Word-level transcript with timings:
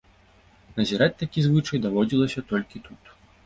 Назіраць 0.79 1.19
такі 1.21 1.39
звычай 1.49 1.85
даводзілася 1.87 2.47
толькі 2.51 2.85
тут. 2.91 3.01